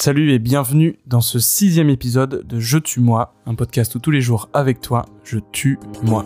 [0.00, 4.12] Salut et bienvenue dans ce sixième épisode de Je tue moi, un podcast où tous
[4.12, 6.24] les jours avec toi, je tue moi.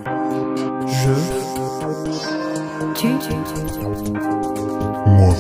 [0.86, 1.14] Je
[2.94, 3.34] Tu, tu, tu,
[4.04, 4.12] tu.
[5.08, 5.34] Moi.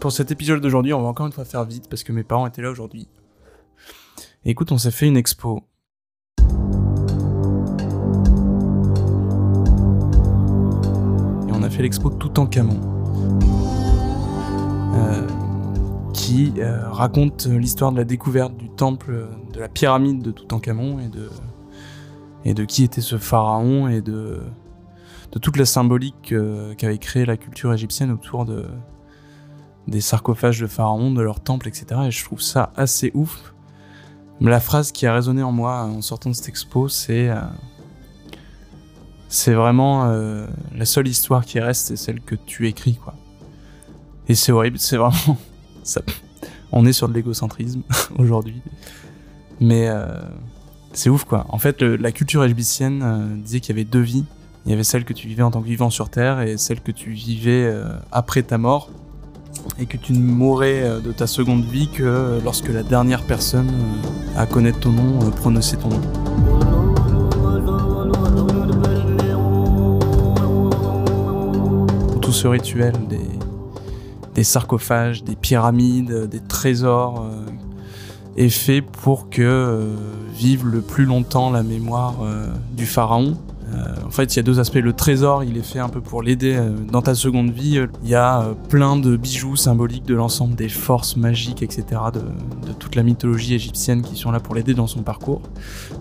[0.00, 2.46] Pour cet épisode d'aujourd'hui, on va encore une fois faire vite parce que mes parents
[2.46, 3.08] étaient là aujourd'hui.
[4.46, 5.64] Écoute, on s'est fait une expo.
[11.74, 12.80] Fait l'expo Toutankhamon.
[14.94, 15.26] Euh,
[16.12, 21.08] qui euh, raconte l'histoire de la découverte du temple de la pyramide de Toutankhamon et
[21.08, 21.28] de,
[22.44, 24.40] et de qui était ce pharaon et de,
[25.32, 28.66] de toute la symbolique euh, qu'avait créé la culture égyptienne autour de,
[29.88, 32.02] des sarcophages de pharaons, de leur temple, etc.
[32.06, 33.52] Et je trouve ça assez ouf.
[34.38, 37.40] Mais la phrase qui a résonné en moi en sortant de cette expo, c'est euh,
[39.34, 43.14] c'est vraiment euh, la seule histoire qui reste, c'est celle que tu écris, quoi.
[44.28, 45.36] Et c'est horrible, c'est vraiment.
[46.72, 47.82] On est sur de l'égocentrisme
[48.18, 48.62] aujourd'hui,
[49.60, 50.06] mais euh,
[50.92, 51.46] c'est ouf, quoi.
[51.48, 54.24] En fait, la culture égyptienne euh, disait qu'il y avait deux vies.
[54.66, 56.80] Il y avait celle que tu vivais en tant que vivant sur Terre et celle
[56.80, 57.70] que tu vivais
[58.12, 58.88] après ta mort
[59.78, 63.70] et que tu ne mourrais euh, de ta seconde vie que lorsque la dernière personne
[64.36, 66.73] à connaître ton nom prononçait ton nom.
[72.34, 72.94] Ce rituel
[74.34, 77.46] des, sarcophages, des pyramides, des trésors euh,
[78.36, 79.94] est fait pour que euh,
[80.34, 83.38] vive le plus longtemps la mémoire euh, du pharaon.
[84.06, 84.76] En fait, il y a deux aspects.
[84.76, 86.56] Le trésor, il est fait un peu pour l'aider
[86.92, 87.84] dans ta seconde vie.
[88.04, 92.20] Il y a plein de bijoux symboliques de l'ensemble des forces magiques, etc., de,
[92.68, 95.42] de toute la mythologie égyptienne qui sont là pour l'aider dans son parcours.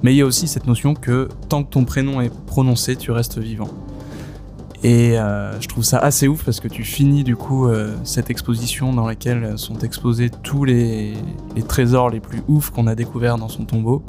[0.03, 3.09] Mais il y a aussi cette notion que tant que ton prénom est prononcé, tu
[3.09, 3.69] restes vivant.
[4.83, 8.29] Et euh, je trouve ça assez ouf parce que tu finis du coup euh, cette
[8.29, 11.13] exposition dans laquelle sont exposés tous les,
[11.69, 14.03] trésors les plus oufs qu'on a découverts dans son tombeau.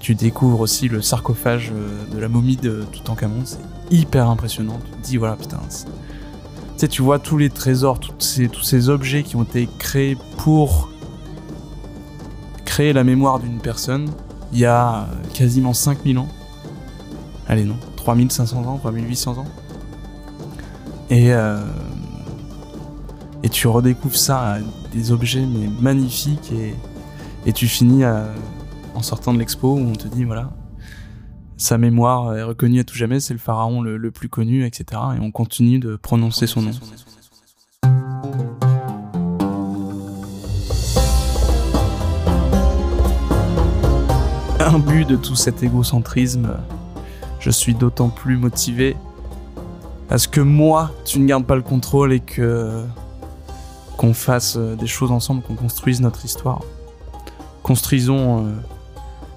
[0.00, 3.60] Tu découvres aussi le sarcophage euh, de la momie de Toutankhamon, c'est
[3.92, 4.80] hyper impressionnant.
[4.84, 5.86] Tu te dis voilà putain, tu
[6.76, 10.16] sais tu vois tous les trésors, toutes ces, tous ces objets qui ont été créés
[10.38, 10.90] pour
[12.64, 14.10] créer la mémoire d'une personne
[14.52, 16.28] il y a quasiment 5000 ans.
[17.46, 17.76] Allez non,
[18.14, 19.44] 3500 ans, 3800 ans.
[21.10, 21.60] Et, euh,
[23.44, 24.58] et tu redécouvres ça,
[24.92, 26.74] des objets mais magnifiques, et,
[27.46, 28.26] et tu finis à-
[28.94, 30.50] en sortant de l'expo où on te dit voilà,
[31.56, 35.00] sa mémoire est reconnue à tout jamais, c'est le pharaon le, plus connu, etc.
[35.16, 36.70] Et on continue de prononcer son nom.
[44.60, 46.56] Imbu de tout cet égocentrisme,
[47.40, 48.96] je suis d'autant plus motivé
[50.10, 52.84] à ce que moi, tu ne gardes pas le contrôle et que
[53.96, 56.62] qu'on fasse euh, des choses ensemble, qu'on construise notre histoire.
[57.62, 58.50] Construisons, euh,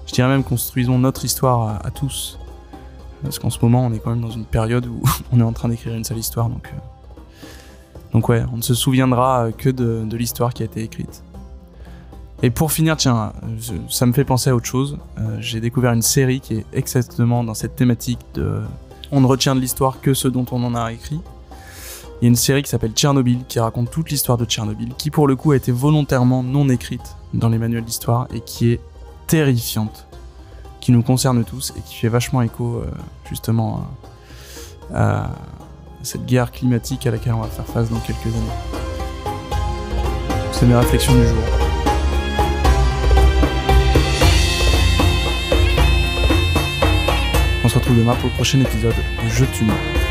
[0.06, 2.38] je dirais même construisons notre histoire à, tous.
[3.22, 5.52] Parce qu'en ce moment, on est quand même dans une période où on est en
[5.52, 6.78] train d'écrire une seule histoire, donc euh,
[8.12, 11.22] donc ouais, on ne se souviendra que de l'histoire qui a été écrite.
[12.44, 13.32] Et pour finir, tiens,
[13.88, 14.98] ça me fait penser à autre chose.
[15.18, 18.60] Euh, J'ai découvert une série qui est exactement dans cette thématique de
[19.10, 21.18] on ne retient de l'histoire que ce dont on en a écrit.
[22.20, 25.10] Il y a une série qui s'appelle Tchernobyl, qui raconte toute l'histoire de Tchernobyl, qui
[25.10, 28.80] pour le coup a été volontairement non écrite dans les manuels d'histoire et qui est
[29.26, 30.06] terrifiante,
[30.82, 32.90] qui nous concerne tous et qui fait vachement écho euh,
[33.26, 33.86] justement
[34.92, 35.30] à
[36.02, 39.60] cette guerre climatique à laquelle on va faire face dans quelques années.
[40.52, 41.63] C'est mes réflexions du jour.
[47.74, 50.03] Se retrouve demain pour le prochain épisode de Je.